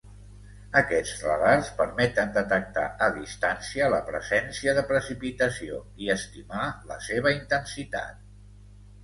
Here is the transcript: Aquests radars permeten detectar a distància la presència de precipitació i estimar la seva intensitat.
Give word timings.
Aquests 0.79 1.19
radars 1.25 1.67
permeten 1.81 2.31
detectar 2.37 2.85
a 3.09 3.09
distància 3.17 3.91
la 3.95 3.99
presència 4.09 4.75
de 4.79 4.85
precipitació 4.93 5.79
i 6.07 6.11
estimar 6.17 6.73
la 6.95 6.99
seva 7.11 7.37
intensitat. 7.39 8.27